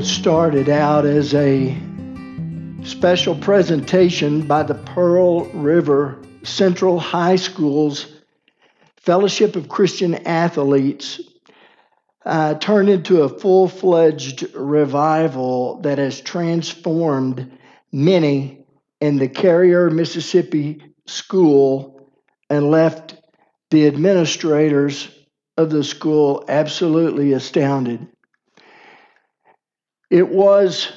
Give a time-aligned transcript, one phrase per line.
[0.00, 1.76] what started out as a
[2.84, 8.06] special presentation by the Pearl River Central High School's
[8.96, 11.20] Fellowship of Christian Athletes
[12.24, 17.52] uh, turned into a full fledged revival that has transformed
[17.92, 18.64] many
[19.02, 22.08] in the Carriere, Mississippi school
[22.48, 23.16] and left
[23.68, 25.10] the administrators
[25.58, 28.08] of the school absolutely astounded.
[30.10, 30.92] It was,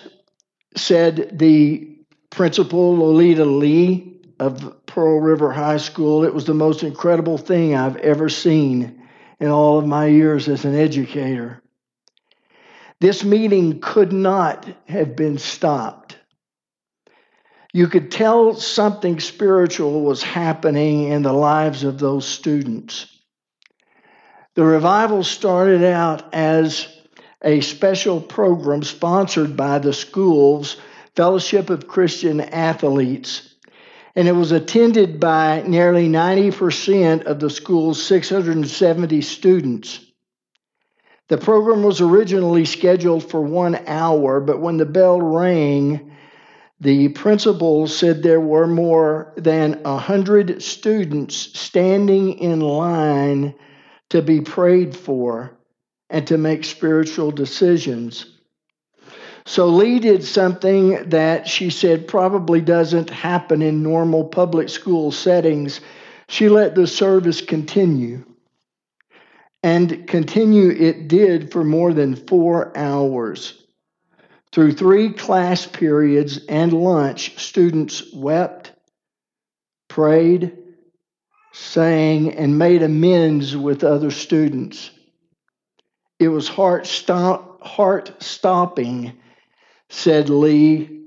[0.75, 1.97] said the
[2.31, 7.97] principal, Lolita Lee of Pearl River High School, it was the most incredible thing I've
[7.97, 9.03] ever seen
[9.39, 11.61] in all of my years as an educator.
[12.99, 16.17] This meeting could not have been stopped.
[17.73, 23.07] You could tell something spiritual was happening in the lives of those students.
[24.55, 26.87] The revival started out as
[27.43, 30.77] a special program sponsored by the school's
[31.15, 33.53] Fellowship of Christian Athletes,
[34.15, 39.99] and it was attended by nearly 90% of the school's 670 students.
[41.27, 46.11] The program was originally scheduled for one hour, but when the bell rang,
[46.79, 53.53] the principal said there were more than 100 students standing in line
[54.09, 55.57] to be prayed for
[56.13, 58.27] and to make spiritual decisions.
[59.47, 65.81] So Lee did something that she said probably doesn't happen in normal public school settings.
[66.29, 68.23] She let the service continue.
[69.63, 73.59] And continue it did for more than four hours.
[74.51, 78.71] Through three class periods and lunch, students wept,
[79.87, 80.55] prayed,
[81.53, 84.91] sang, and made amends with other students.
[86.23, 89.11] It was heart, stop, heart stopping,
[89.89, 91.01] said Lee,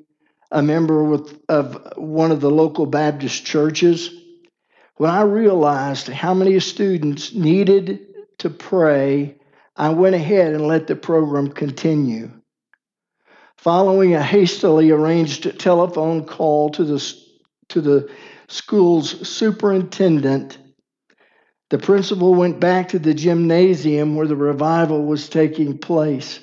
[0.50, 4.10] a member with, of one of the local Baptist churches.
[4.96, 8.06] When I realized how many students needed
[8.40, 9.36] to pray,
[9.74, 12.30] I went ahead and let the program continue.
[13.56, 17.14] Following a hastily arranged telephone call to the,
[17.70, 18.10] to the
[18.48, 20.58] school's superintendent,
[21.70, 26.40] the principal went back to the gymnasium where the revival was taking place.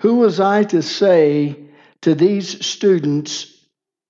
[0.00, 1.68] Who was I to say
[2.02, 3.54] to these students,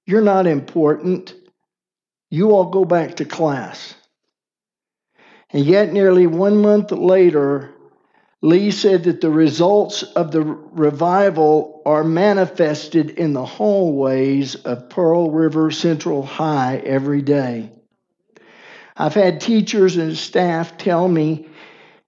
[0.07, 1.35] You're not important,
[2.31, 3.95] you all go back to class?
[5.51, 7.75] And yet, nearly one month later,
[8.43, 15.31] Lee said that the results of the revival are manifested in the hallways of Pearl
[15.31, 17.73] River Central High every day.
[18.99, 21.49] I've had teachers and staff tell me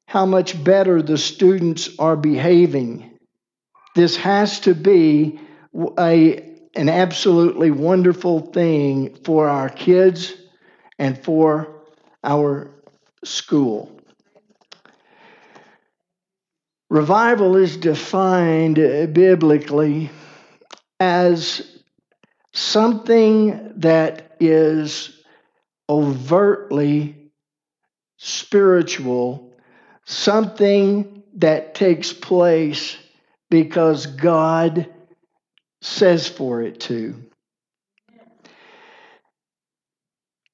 [0.08, 3.16] how much better the students are behaving.
[3.94, 5.38] This has to be
[5.96, 6.42] a,
[6.74, 10.34] an absolutely wonderful thing for our kids
[10.98, 11.80] and for
[12.24, 12.72] our
[13.24, 13.96] school.
[16.88, 20.10] Revival is defined biblically
[20.98, 21.78] as
[22.52, 25.19] something that is
[25.90, 27.16] overtly
[28.16, 29.52] spiritual,
[30.04, 32.96] something that takes place
[33.50, 34.88] because God
[35.82, 37.16] says for it to.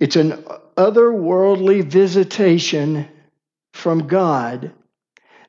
[0.01, 0.33] It's an
[0.77, 3.09] otherworldly visitation
[3.75, 4.73] from God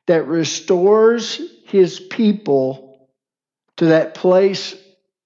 [0.06, 3.08] that restores his people
[3.78, 4.74] to that place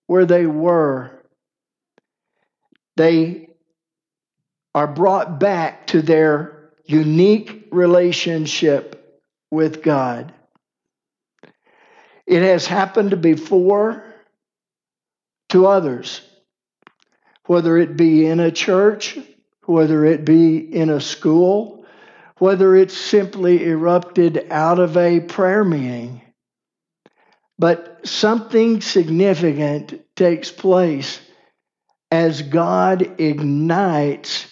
[0.06, 1.10] where they were.
[2.96, 3.51] They
[4.74, 9.20] are brought back to their unique relationship
[9.50, 10.32] with God.
[12.26, 14.04] It has happened before
[15.50, 16.22] to others,
[17.46, 19.18] whether it be in a church,
[19.66, 21.84] whether it be in a school,
[22.38, 26.22] whether it simply erupted out of a prayer meeting.
[27.58, 31.20] But something significant takes place
[32.10, 34.51] as God ignites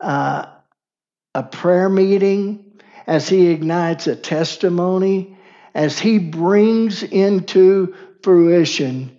[0.00, 0.46] uh,
[1.34, 5.36] a prayer meeting, as He ignites a testimony,
[5.74, 9.16] as He brings into fruition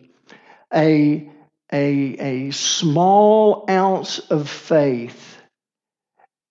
[0.74, 1.30] a,
[1.72, 5.38] a, a small ounce of faith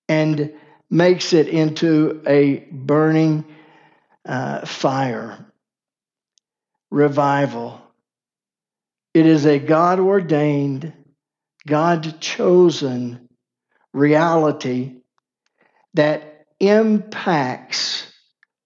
[0.08, 0.52] and
[0.90, 3.44] makes it into a burning
[4.26, 5.44] uh, fire.
[6.90, 7.82] Revival.
[9.14, 10.92] It is a God ordained,
[11.66, 13.27] God chosen
[13.92, 15.00] reality
[15.94, 18.10] that impacts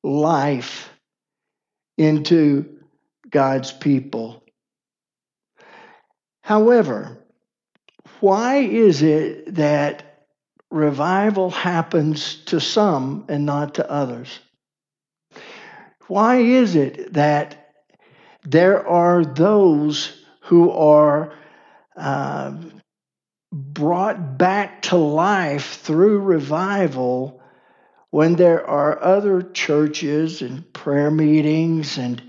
[0.02, 0.90] life
[1.96, 2.78] into
[3.30, 4.42] God's people.
[6.42, 7.24] However,
[8.20, 10.26] why is it that
[10.70, 14.40] revival happens to some and not to others?
[16.08, 17.72] Why is it that
[18.44, 21.34] there are those who are
[21.96, 22.54] uh,
[23.52, 27.42] brought back to life through revival
[28.10, 32.22] when there are other churches and prayer meetings and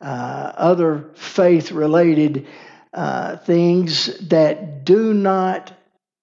[0.00, 2.46] uh, other faith related
[2.92, 5.72] uh, things that do not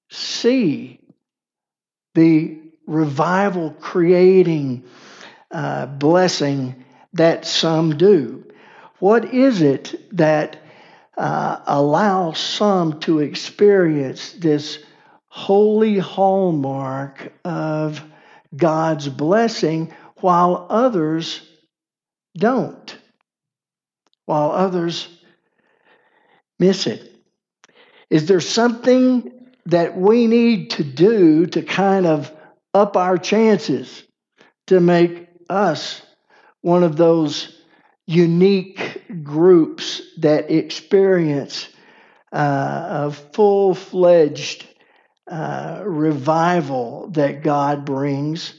[0.10, 1.00] see
[2.14, 4.84] the revival creating
[5.52, 8.44] uh, blessing that some do.
[9.00, 10.63] What is it that
[11.18, 14.80] uh, allows some to experience this
[15.28, 18.04] holy hallmark of
[18.56, 21.42] God's blessing while others
[22.38, 22.98] don't?
[24.26, 25.08] While others
[26.60, 27.14] miss it?
[28.10, 29.32] Is there something
[29.66, 32.32] that we need to do to kind of
[32.74, 34.04] up our chances
[34.68, 36.02] to make us
[36.62, 37.60] one of those
[38.08, 41.68] unique groups that experience
[42.32, 44.66] uh, a full fledged
[45.30, 48.54] uh, revival that God brings,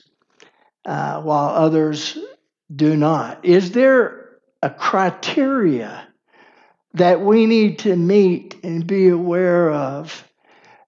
[0.84, 2.16] uh, while others
[2.74, 3.44] do not?
[3.44, 6.08] Is there a criteria
[6.94, 10.26] that we need to meet and be aware of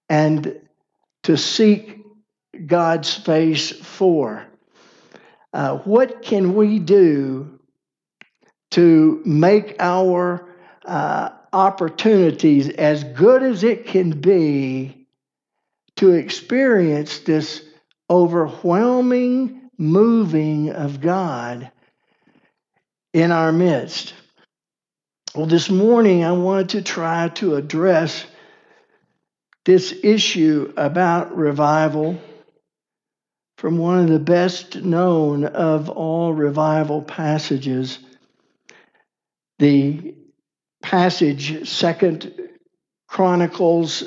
[0.09, 0.59] and
[1.23, 1.99] to seek
[2.65, 4.45] God's face for.
[5.53, 7.56] Uh, what can we do
[8.71, 10.47] to make our
[10.85, 15.07] uh, opportunities as good as it can be
[15.97, 17.63] to experience this
[18.09, 21.71] overwhelming moving of God
[23.13, 24.13] in our midst?
[25.35, 28.25] Well, this morning I wanted to try to address
[29.65, 32.19] this issue about revival
[33.57, 37.99] from one of the best known of all revival passages,
[39.59, 40.15] the
[40.81, 42.33] passage Second
[43.07, 44.03] Chronicles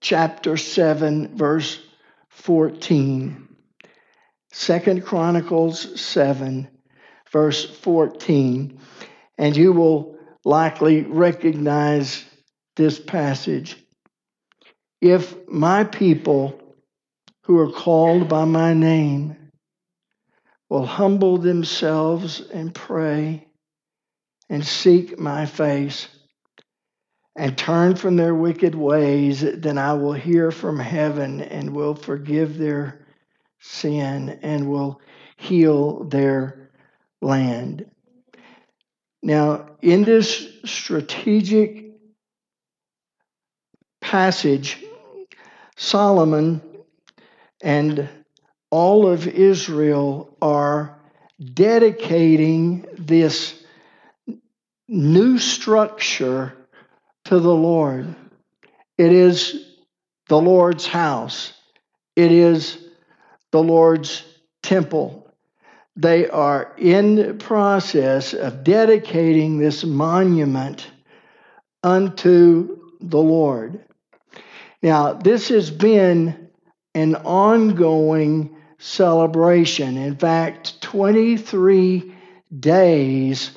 [0.00, 1.80] chapter 7 verse
[2.30, 3.48] 14.
[4.52, 6.68] Second Chronicles 7
[7.30, 8.78] verse 14.
[9.38, 12.24] And you will likely recognize
[12.76, 13.76] this passage.
[15.00, 16.60] If my people
[17.44, 19.36] who are called by my name
[20.68, 23.45] will humble themselves and pray
[24.48, 26.08] and seek my face
[27.36, 32.56] and turn from their wicked ways, then I will hear from heaven and will forgive
[32.56, 33.06] their
[33.60, 35.00] sin and will
[35.36, 36.70] heal their
[37.20, 37.90] land.
[39.22, 41.86] Now, in this strategic
[44.00, 44.82] passage,
[45.76, 46.62] Solomon
[47.62, 48.08] and
[48.70, 50.98] all of Israel are
[51.54, 53.65] dedicating this
[54.88, 56.52] new structure
[57.24, 58.14] to the Lord.
[58.98, 59.66] It is
[60.28, 61.52] the Lord's house,
[62.14, 62.78] it is
[63.52, 64.24] the Lord's
[64.62, 65.26] temple
[65.96, 70.86] they are in the process of dedicating this monument
[71.82, 73.82] unto the Lord.
[74.82, 76.50] Now, this has been
[76.94, 79.96] an ongoing celebration.
[79.96, 82.14] In fact, 23
[82.60, 83.50] days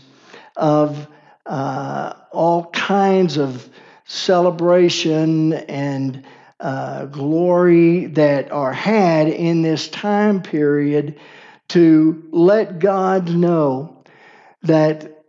[0.56, 1.08] of
[1.46, 3.70] uh, all kinds of
[4.06, 6.26] celebration and
[6.60, 11.20] uh, glory that are had in this time period
[11.70, 14.04] to let God know
[14.64, 15.24] that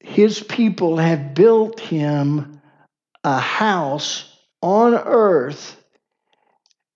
[0.00, 2.60] his people have built him
[3.22, 5.76] a house on earth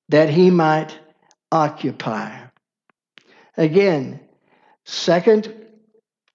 [0.08, 0.98] that he might
[1.52, 2.38] occupy.
[3.56, 4.20] Again,
[4.84, 5.54] Second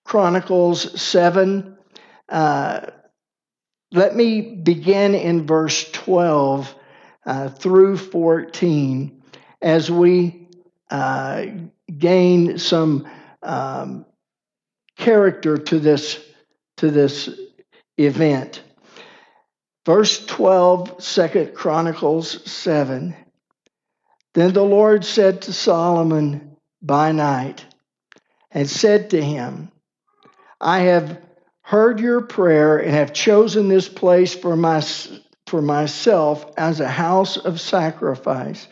[0.06, 1.78] Chronicles 7.
[2.30, 2.92] Uh,
[3.92, 6.76] let me begin in verse 12
[7.26, 9.24] uh, through 14
[9.62, 10.48] as we
[10.92, 11.46] uh,
[11.98, 13.08] gain some
[13.42, 14.06] um,
[14.98, 16.24] character to this
[16.78, 17.30] to this
[17.98, 18.62] event.
[19.86, 23.16] Verse 12, 2 Chronicles 7.
[24.34, 27.66] Then the Lord said to Solomon by night,
[28.52, 29.72] and said to him,
[30.62, 31.20] I have
[31.70, 34.84] heard your prayer and have chosen this place for, my,
[35.46, 38.68] for myself as a house of sacrifice.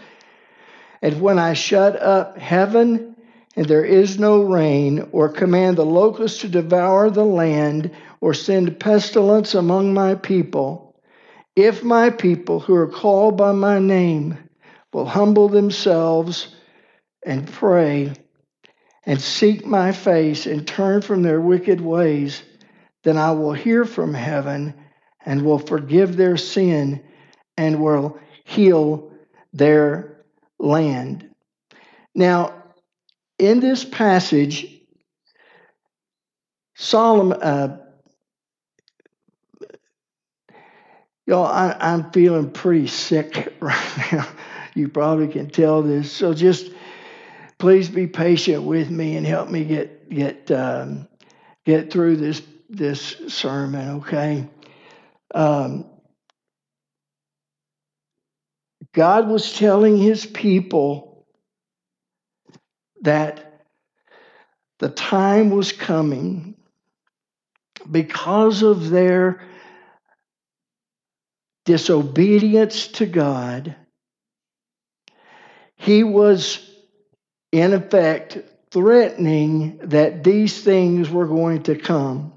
[1.04, 3.16] And when I shut up heaven
[3.56, 8.80] and there is no rain, or command the locusts to devour the land, or send
[8.80, 11.00] pestilence among my people,
[11.56, 14.40] if my people who are called by my name
[14.92, 16.48] will humble themselves
[17.24, 18.12] and pray
[19.06, 22.42] and seek my face and turn from their wicked ways,
[23.08, 24.74] then I will hear from heaven
[25.26, 27.02] and will forgive their sin
[27.56, 29.14] and will heal
[29.54, 30.26] their
[30.60, 31.30] land.
[32.14, 32.66] Now,
[33.40, 34.68] in this passage,
[36.76, 37.78] Solomon, uh,
[41.26, 44.28] y'all, I, I'm feeling pretty sick right now.
[44.76, 46.12] You probably can tell this.
[46.12, 46.72] So just
[47.58, 51.08] please be patient with me and help me get get um,
[51.66, 53.98] get through this this sermon.
[53.98, 54.48] Okay.
[55.34, 55.86] Um,
[58.94, 61.26] God was telling his people
[63.02, 63.64] that
[64.80, 66.56] the time was coming
[67.90, 69.42] because of their
[71.66, 73.76] disobedience to God.
[75.76, 76.60] He was,
[77.52, 78.38] in effect,
[78.72, 82.34] threatening that these things were going to come.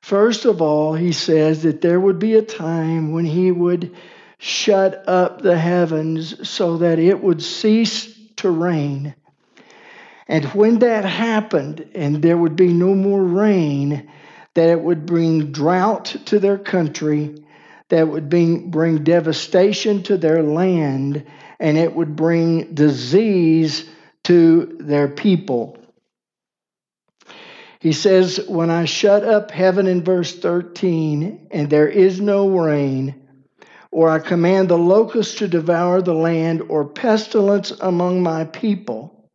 [0.00, 3.94] First of all, he says that there would be a time when he would
[4.38, 9.14] shut up the heavens so that it would cease to rain.
[10.28, 14.10] And when that happened and there would be no more rain,
[14.54, 17.42] that it would bring drought to their country,
[17.88, 21.24] that would bring, bring devastation to their land,
[21.58, 23.88] and it would bring disease
[24.24, 25.77] to their people.
[27.80, 33.28] He says, When I shut up heaven in verse 13, and there is no rain,
[33.90, 39.30] or I command the locusts to devour the land, or pestilence among my people.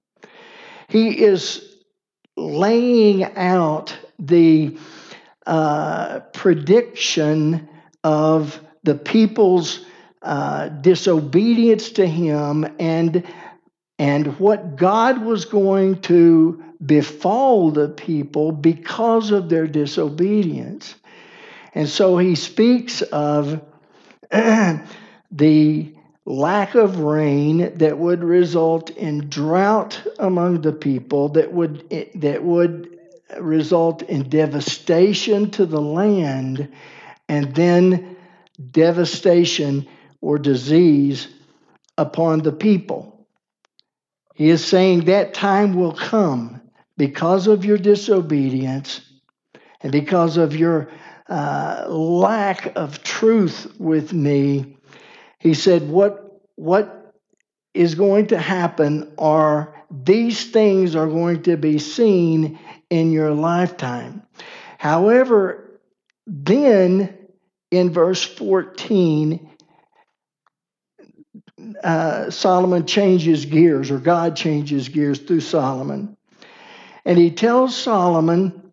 [0.90, 1.74] He is
[2.36, 4.78] laying out the
[5.46, 7.70] uh, prediction
[8.04, 9.86] of the people's
[10.22, 13.26] uh, disobedience to him and
[14.00, 20.96] and what God was going to befall the people because of their disobedience.
[21.74, 23.62] And so he speaks of
[24.32, 25.94] the
[26.26, 32.98] lack of rain that would result in drought among the people that would that would
[33.40, 36.72] result in devastation to the land
[37.28, 38.16] and then
[38.72, 39.88] devastation
[40.22, 41.28] or disease
[41.98, 43.28] upon the people.
[44.36, 46.63] He is saying that time will come
[46.98, 49.02] because of your disobedience
[49.82, 50.90] and because of your
[51.30, 54.78] uh, lack of truth with me.
[55.40, 57.14] He said, What, what
[57.74, 62.60] is going to happen are these things are going to be seen
[62.90, 64.24] in your lifetime.
[64.78, 65.80] However,
[66.28, 67.18] then
[67.72, 69.50] in verse 14,
[71.84, 76.18] uh, Solomon changes gears, or God changes gears through Solomon.
[77.06, 78.72] And he tells Solomon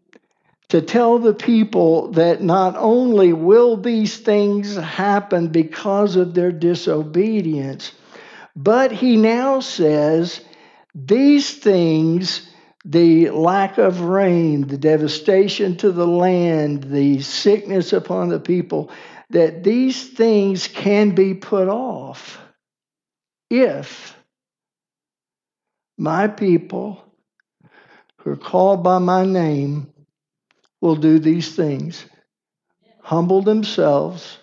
[0.68, 7.92] to tell the people that not only will these things happen because of their disobedience,
[8.54, 10.40] but he now says
[10.94, 12.48] these things
[12.84, 18.90] the lack of rain, the devastation to the land, the sickness upon the people,
[19.30, 22.38] that these things can be put off
[23.50, 24.16] if
[25.98, 27.04] my people
[28.20, 29.92] who are called by my name
[30.80, 32.04] will do these things.
[33.02, 34.38] Humble themselves,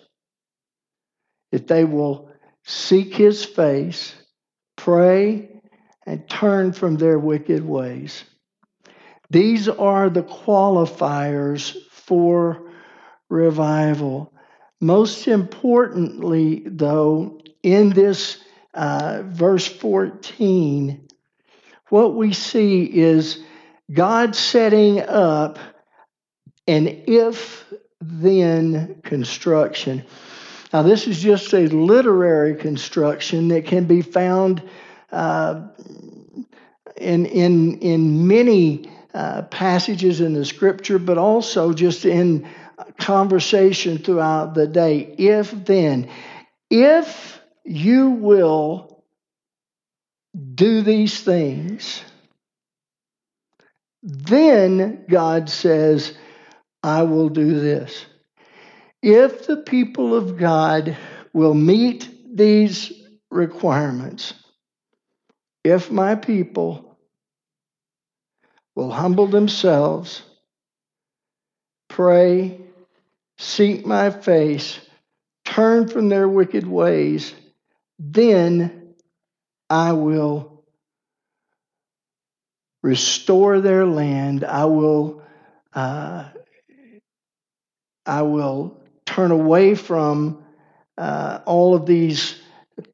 [1.51, 2.31] if they will
[2.65, 4.13] seek his face,
[4.75, 5.61] pray,
[6.05, 8.23] and turn from their wicked ways.
[9.29, 12.69] These are the qualifiers for
[13.29, 14.33] revival.
[14.79, 18.37] Most importantly, though, in this
[18.73, 21.07] uh, verse 14,
[21.89, 23.43] what we see is
[23.91, 25.59] God setting up
[26.67, 27.65] an if
[28.01, 30.05] then construction.
[30.73, 34.61] Now, this is just a literary construction that can be found
[35.11, 35.67] uh,
[36.97, 42.47] in, in, in many uh, passages in the scripture, but also just in
[42.97, 45.15] conversation throughout the day.
[45.17, 46.09] If then,
[46.69, 49.03] if you will
[50.53, 52.01] do these things,
[54.03, 56.15] then God says,
[56.83, 58.05] I will do this.
[59.01, 60.95] If the people of God
[61.33, 62.91] will meet these
[63.29, 64.33] requirements,
[65.63, 66.97] if my people
[68.75, 70.21] will humble themselves,
[71.89, 72.61] pray,
[73.37, 74.79] seek my face,
[75.45, 77.33] turn from their wicked ways,
[77.99, 78.93] then
[79.69, 80.56] I will
[82.81, 84.43] restore their land.
[84.43, 85.21] I will,
[85.73, 86.25] uh,
[88.05, 90.43] I will turn away from
[90.97, 92.41] uh, all of these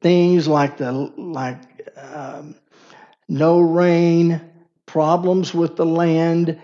[0.00, 1.60] things like the like
[1.96, 2.54] um,
[3.28, 4.40] no rain,
[4.86, 6.60] problems with the land,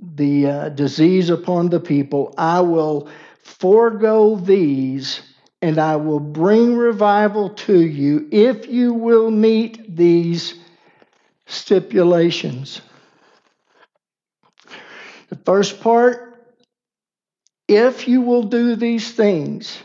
[0.00, 2.34] the uh, disease upon the people.
[2.38, 3.08] I will
[3.42, 5.20] forego these
[5.62, 10.54] and I will bring revival to you if you will meet these
[11.46, 12.80] stipulations.
[15.28, 16.54] The first part,
[17.68, 19.78] if you will do these things,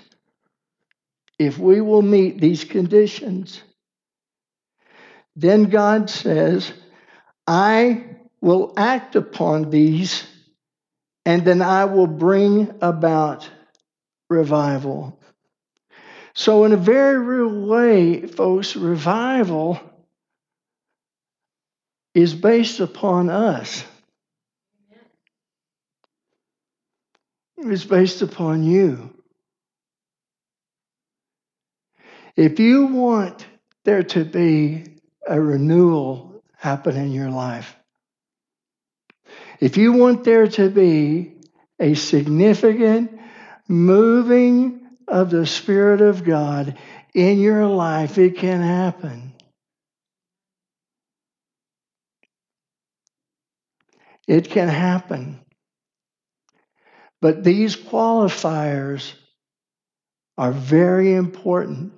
[1.37, 3.61] if we will meet these conditions,
[5.35, 6.71] then God says,
[7.47, 8.03] I
[8.41, 10.25] will act upon these
[11.25, 13.49] and then I will bring about
[14.29, 15.19] revival.
[16.33, 19.79] So, in a very real way, folks, revival
[22.13, 23.83] is based upon us.
[27.57, 29.13] It's based upon you.
[32.35, 33.45] If you want
[33.83, 34.85] there to be
[35.27, 37.75] a renewal happen in your life,
[39.59, 41.33] if you want there to be
[41.79, 43.19] a significant
[43.67, 46.77] moving of the Spirit of God
[47.13, 49.33] in your life, it can happen.
[54.29, 55.39] It can happen.
[57.19, 59.11] But these qualifiers
[60.37, 61.91] are very important.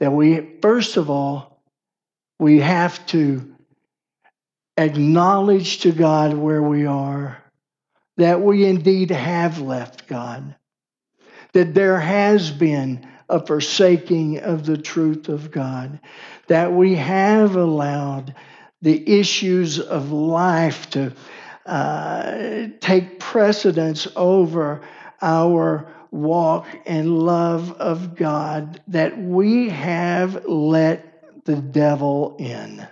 [0.00, 1.62] That we, first of all,
[2.40, 3.54] we have to
[4.76, 7.42] acknowledge to God where we are,
[8.16, 10.56] that we indeed have left God
[11.52, 16.00] that there has been a forsaking of the truth of God,
[16.46, 18.34] that we have allowed
[18.82, 21.12] the issues of life to
[21.66, 24.82] uh, take precedence over
[25.20, 32.86] our walk and love of God, that we have let the devil in.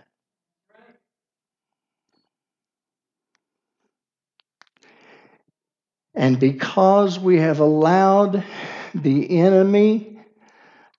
[6.14, 8.44] And because we have allowed
[8.94, 10.15] the enemy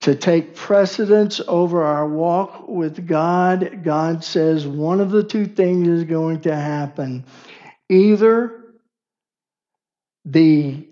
[0.00, 5.88] to take precedence over our walk with God, God says one of the two things
[5.88, 7.24] is going to happen.
[7.88, 8.64] Either
[10.24, 10.86] the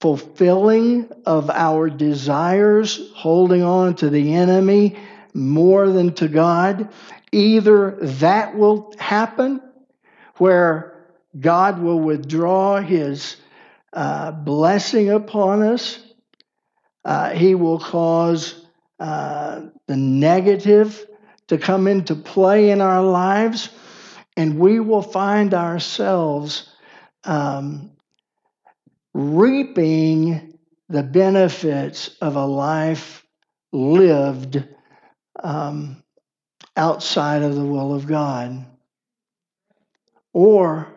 [0.00, 4.96] fulfilling of our desires, holding on to the enemy
[5.32, 6.90] more than to God,
[7.32, 9.60] either that will happen
[10.36, 11.06] where
[11.38, 13.36] God will withdraw his
[13.92, 15.98] uh, blessing upon us.
[17.06, 18.66] Uh, he will cause
[18.98, 21.06] uh, the negative
[21.46, 23.68] to come into play in our lives,
[24.36, 26.68] and we will find ourselves
[27.22, 27.92] um,
[29.14, 33.24] reaping the benefits of a life
[33.72, 34.64] lived
[35.40, 36.02] um,
[36.76, 38.66] outside of the will of God.
[40.32, 40.88] Or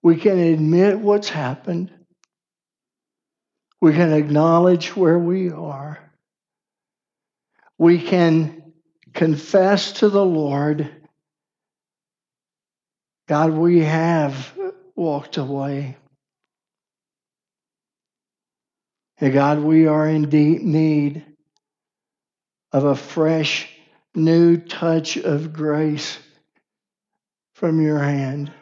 [0.00, 1.90] we can admit what's happened.
[3.82, 5.98] We can acknowledge where we are.
[7.78, 8.72] We can
[9.12, 10.88] confess to the Lord
[13.26, 14.56] God, we have
[14.94, 15.96] walked away.
[19.18, 21.24] And God, we are in deep need
[22.70, 23.68] of a fresh,
[24.14, 26.18] new touch of grace
[27.56, 28.52] from your hand.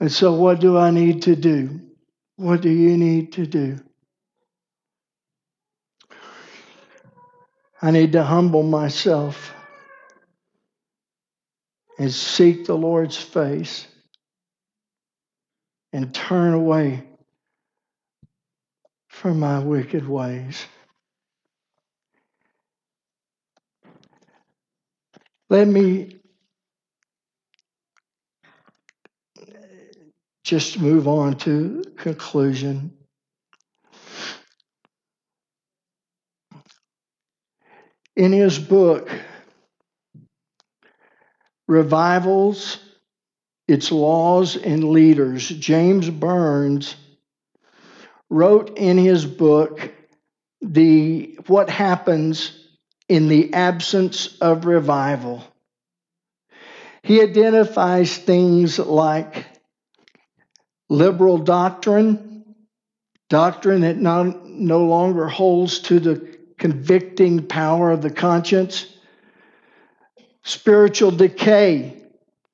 [0.00, 1.89] And so, what do I need to do?
[2.40, 3.78] What do you need to do?
[7.82, 9.52] I need to humble myself
[11.98, 13.86] and seek the Lord's face
[15.92, 17.04] and turn away
[19.08, 20.64] from my wicked ways.
[25.50, 26.16] Let me
[30.44, 32.92] just move on to conclusion.
[38.16, 39.10] In his book,
[41.68, 42.78] Revivals,
[43.68, 46.96] Its Laws and Leaders, James Burns
[48.28, 49.92] wrote in his book
[50.60, 52.52] the what happens
[53.08, 55.44] in the absence of revival.
[57.02, 59.46] He identifies things like
[60.90, 62.44] liberal doctrine,
[63.30, 68.86] doctrine that not, no longer holds to the convicting power of the conscience,
[70.42, 71.96] spiritual decay.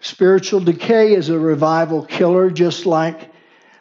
[0.03, 3.33] Spiritual decay is a revival killer, just like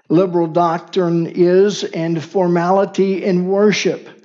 [0.09, 4.23] liberal doctrine is, and formality in worship,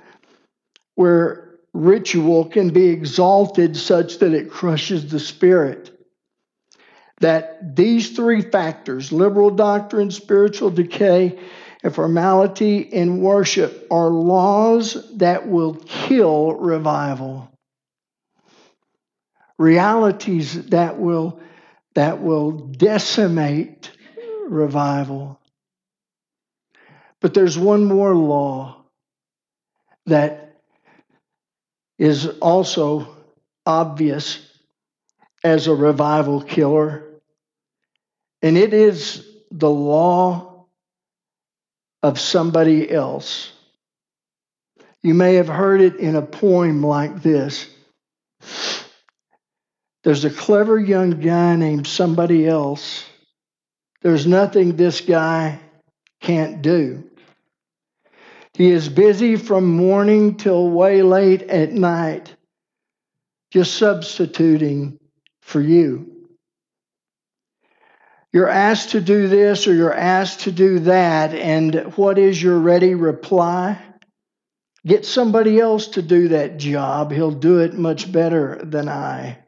[0.95, 6.00] where ritual can be exalted such that it crushes the spirit.
[7.21, 11.39] That these three factors liberal doctrine, spiritual decay,
[11.83, 17.51] and formality in worship are laws that will kill revival.
[19.57, 21.39] Realities that will,
[21.95, 23.91] that will decimate
[24.47, 25.39] revival.
[27.19, 28.83] But there's one more law
[30.07, 30.59] that
[31.99, 33.15] is also
[33.65, 34.47] obvious
[35.43, 37.10] as a revival killer,
[38.41, 40.65] and it is the law
[42.03, 43.51] of somebody else.
[45.03, 47.67] You may have heard it in a poem like this.
[50.03, 53.05] There's a clever young guy named somebody else.
[54.01, 55.59] There's nothing this guy
[56.21, 57.03] can't do.
[58.53, 62.35] He is busy from morning till way late at night,
[63.51, 64.99] just substituting
[65.41, 66.10] for you.
[68.33, 72.59] You're asked to do this or you're asked to do that, and what is your
[72.59, 73.81] ready reply?
[74.85, 77.11] Get somebody else to do that job.
[77.11, 79.39] He'll do it much better than I.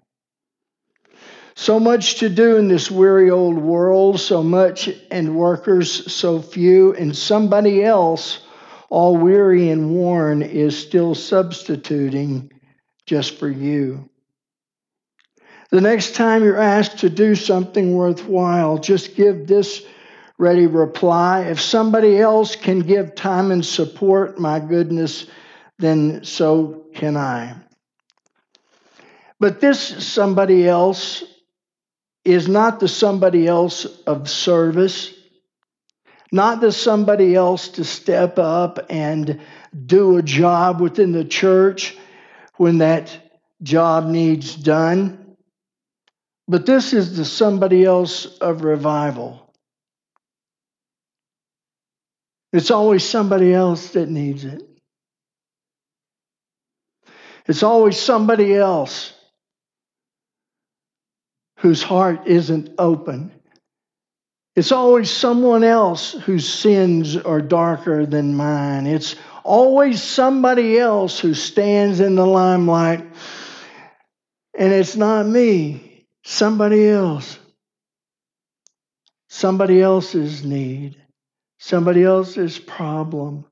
[1.56, 6.94] So much to do in this weary old world, so much, and workers so few,
[6.94, 8.40] and somebody else
[8.90, 12.52] all weary and worn, is still substituting
[13.06, 14.10] just for you.
[15.74, 19.84] The next time you're asked to do something worthwhile, just give this
[20.38, 21.46] ready reply.
[21.46, 25.26] If somebody else can give time and support, my goodness,
[25.80, 27.56] then so can I.
[29.40, 31.24] But this somebody else
[32.24, 35.12] is not the somebody else of service
[36.32, 39.40] not to somebody else to step up and
[39.86, 41.98] do a job within the church
[42.58, 45.23] when that job needs done.
[46.48, 49.54] But this is the somebody else of revival.
[52.52, 54.62] It's always somebody else that needs it.
[57.48, 59.14] It's always somebody else
[61.58, 63.32] whose heart isn't open
[64.56, 68.86] it's always someone else whose sins are darker than mine.
[68.86, 73.04] It's always somebody else who stands in the limelight.
[74.56, 75.93] And it's not me,
[76.24, 77.40] somebody else.
[79.30, 80.96] Somebody else's need,
[81.58, 83.46] somebody else's problem,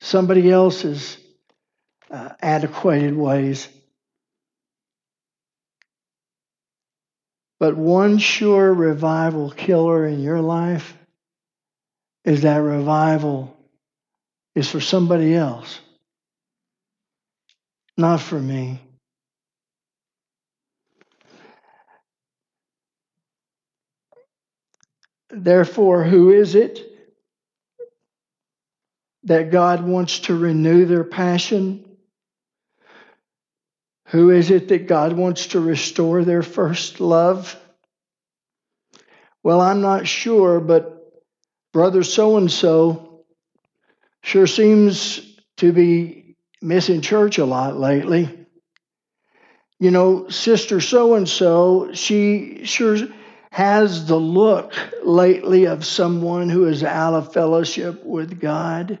[0.00, 1.18] somebody else's
[2.10, 3.68] uh, adequated ways.
[7.60, 10.96] But one sure revival killer in your life
[12.24, 13.56] is that revival
[14.54, 15.80] is for somebody else,
[17.96, 18.80] not for me.
[25.32, 26.78] Therefore, who is it
[29.24, 31.84] that God wants to renew their passion?
[34.08, 37.56] Who is it that God wants to restore their first love?
[39.42, 41.02] Well, I'm not sure, but
[41.72, 43.24] brother so and so
[44.22, 45.20] sure seems
[45.56, 48.46] to be missing church a lot lately.
[49.80, 52.98] You know, sister so and so, she sure
[53.52, 54.72] has the look
[55.04, 58.98] lately of someone who is out of fellowship with God.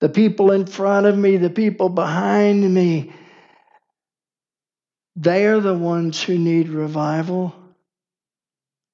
[0.00, 3.12] The people in front of me, the people behind me,
[5.14, 7.54] they are the ones who need revival.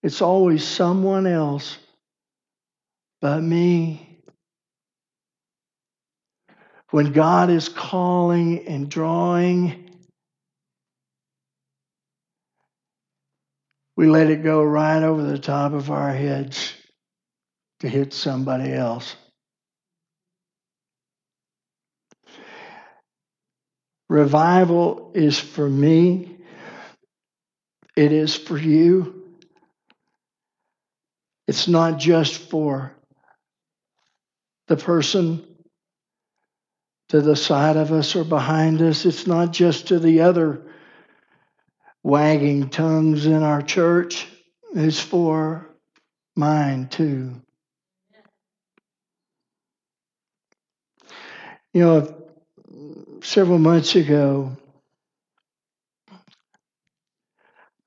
[0.03, 1.79] It's always someone else
[3.21, 4.19] but me.
[6.91, 9.90] When God is calling and drawing,
[14.01, 16.73] we let it go right over the top of our heads
[17.81, 19.15] to hit somebody else.
[24.09, 26.39] Revival is for me,
[27.95, 29.23] it is for you.
[31.47, 32.97] It's not just for
[34.69, 35.45] the person
[37.11, 40.70] to the side of us or behind us, it's not just to the other
[42.03, 44.27] wagging tongues in our church
[44.75, 45.69] is for
[46.37, 47.41] mine too.
[51.73, 52.25] You know,
[53.23, 54.57] several months ago,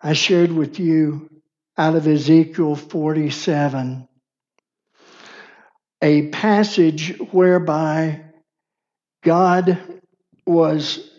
[0.02, 1.30] I shared with you
[1.78, 4.08] out of Ezekiel 47
[6.02, 8.22] a passage whereby
[9.24, 9.82] God
[10.46, 11.10] was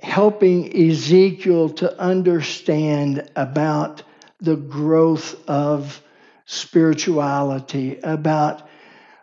[0.00, 4.02] helping Ezekiel to understand about
[4.40, 6.02] the growth of
[6.46, 8.68] spirituality, about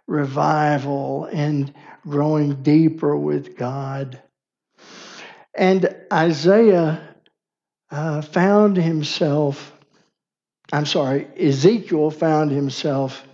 [0.07, 1.73] revival and
[2.05, 4.21] growing deeper with God.
[5.55, 7.15] And Isaiah
[7.89, 9.73] uh, found himself,
[10.71, 13.25] I'm sorry, Ezekiel found himself,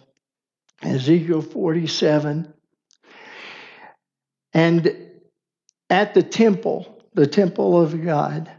[0.84, 2.54] Ezekiel 47,
[4.54, 4.98] and
[5.90, 8.52] at the temple, the temple of God.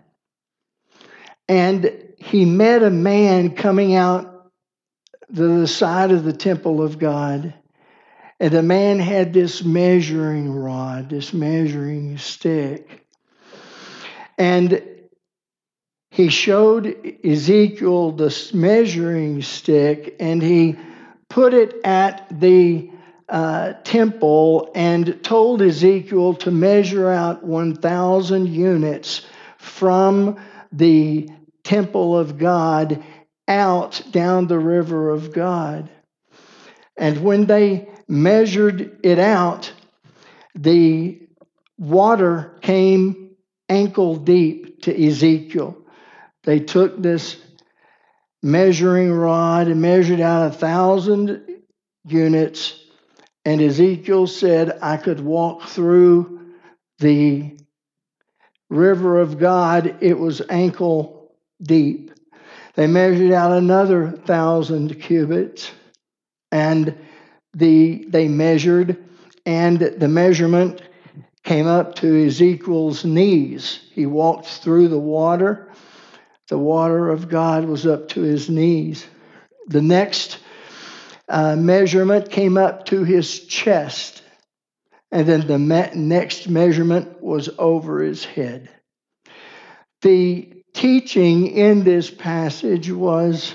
[1.49, 4.51] And he met a man coming out
[5.29, 7.55] the side of the temple of God.
[8.39, 13.07] And the man had this measuring rod, this measuring stick.
[14.37, 14.83] And
[16.11, 20.77] he showed Ezekiel the measuring stick and he
[21.31, 22.92] put it at the
[23.33, 29.23] uh, temple and told Ezekiel to measure out 1,000 units
[29.57, 30.39] from
[30.71, 31.31] the
[31.65, 33.03] temple of God
[33.49, 35.89] out down the river of God.
[36.95, 39.73] And when they measured it out,
[40.55, 41.27] the
[41.79, 43.31] water came
[43.67, 45.79] ankle deep to Ezekiel.
[46.45, 47.39] They took this
[48.43, 51.63] measuring rod and measured out a thousand
[52.05, 52.79] units.
[53.45, 56.41] And Ezekiel said, I could walk through
[56.99, 57.57] the
[58.71, 59.97] river of God.
[60.01, 62.13] It was ankle deep.
[62.75, 65.71] They measured out another thousand cubits
[66.51, 66.97] and
[67.55, 68.97] the they measured
[69.45, 70.81] and the measurement
[71.45, 73.81] came up to Ezekiel's knees.
[73.93, 75.73] He walked through the water
[76.53, 79.07] the water of God was up to his knees.
[79.69, 80.39] The next
[81.29, 84.23] uh, measurement came up to his chest.
[85.11, 88.69] And then the me- next measurement was over his head.
[90.03, 93.55] The teaching in this passage was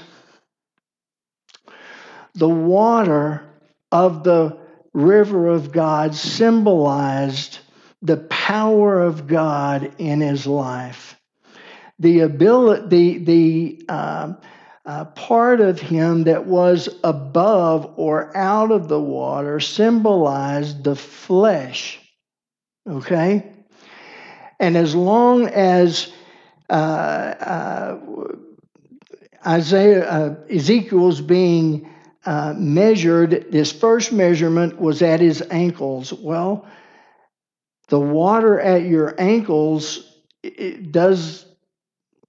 [2.36, 3.44] the water
[3.92, 4.58] of the
[4.94, 7.60] river of God symbolized
[8.02, 11.18] the power of God in his life
[12.00, 14.34] the ability, the, the uh,
[14.88, 22.00] uh, part of him that was above or out of the water symbolized the flesh.
[22.90, 23.52] Okay?
[24.62, 26.12] And as long as
[26.70, 28.00] uh, uh
[29.46, 31.90] Isaiah, uh, Ezekiel's being
[32.26, 36.12] uh, measured, this first measurement was at his ankles.
[36.12, 36.66] Well,
[37.90, 40.12] the water at your ankles
[40.92, 41.46] does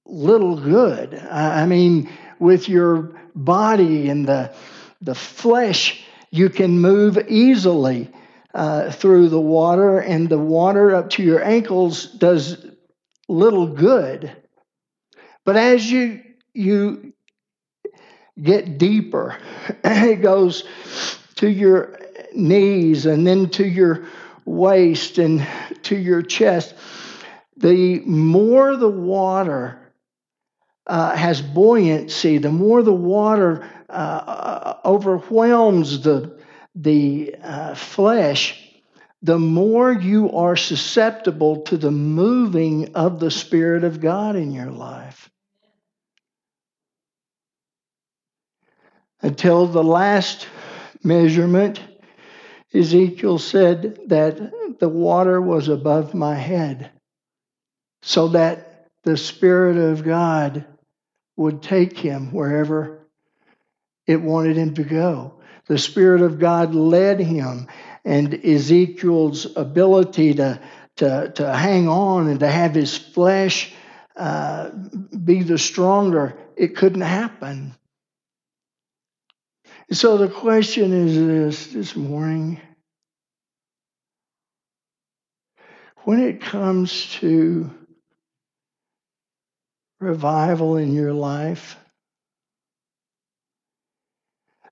[0.07, 1.15] little good.
[1.15, 4.55] I mean, with your body and the,
[5.01, 8.11] the flesh, you can move easily
[8.55, 12.65] uh, through the water, and the water up to your ankles does
[13.29, 14.35] little good.
[15.45, 16.23] But as you
[16.55, 17.13] you
[18.41, 19.37] get deeper,
[19.85, 20.65] it goes
[21.37, 21.99] to your
[22.35, 24.07] knees and then to your
[24.45, 25.47] waist and
[25.83, 26.75] to your chest.
[27.57, 29.79] The more the water
[30.89, 36.39] uh, has buoyancy, the more the water uh, uh, overwhelms the,
[36.75, 38.65] the uh, flesh,
[39.23, 44.71] the more you are susceptible to the moving of the Spirit of God in your
[44.71, 45.29] life.
[49.21, 50.47] Until the last
[51.03, 51.81] measurement,
[52.73, 56.91] Ezekiel said that the water was above my head,
[58.03, 60.65] so that the Spirit of God
[61.39, 63.07] would take him wherever
[64.07, 65.41] it wanted him to go.
[65.69, 67.69] The Spirit of God led him,
[68.05, 70.61] and Ezekiel's ability to,
[70.97, 73.73] to, to hang on and to have his flesh
[74.17, 77.75] uh, be the stronger, it couldn't happen.
[79.93, 82.61] So the question is this this morning
[85.99, 87.71] when it comes to
[90.01, 91.77] revival in your life,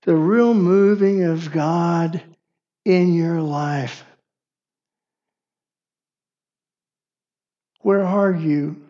[0.03, 2.23] the real moving of God
[2.85, 4.05] in your life.
[7.81, 8.81] Where are you?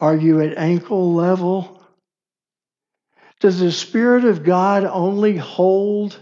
[0.00, 1.82] Are you at ankle level?
[3.40, 6.18] Does the Spirit of God only hold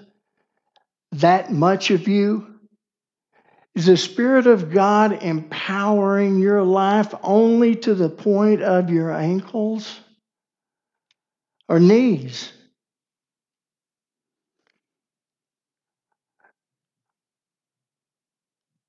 [1.13, 2.56] that much of you?
[3.77, 10.01] Is the Spirit of God empowering your life only to the point of your ankles
[11.69, 12.51] or knees?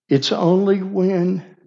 [0.07, 1.57] It's only when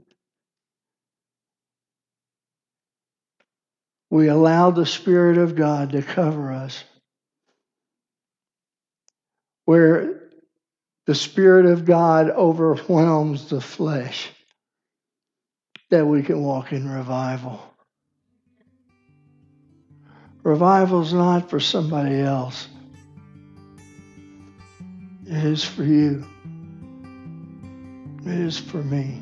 [4.09, 6.83] we allow the Spirit of God to cover us,
[9.67, 10.20] where
[11.07, 14.31] the Spirit of God overwhelms the flesh,
[15.91, 17.61] that we can walk in revival.
[20.43, 22.69] Revival is not for somebody else.
[25.27, 26.27] It is for you.
[28.25, 29.21] It is for me.